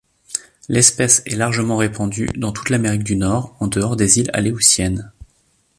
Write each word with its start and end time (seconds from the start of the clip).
L'espèce 0.67 1.21
est 1.27 1.35
largement 1.35 1.77
répandue 1.77 2.27
dans 2.35 2.51
toute 2.51 2.71
l'Amérique 2.71 3.03
du 3.03 3.15
Nord 3.15 3.55
en 3.59 3.67
dehors 3.67 3.95
des 3.95 4.17
îles 4.17 4.31
Aléoutiennes. 4.33 5.11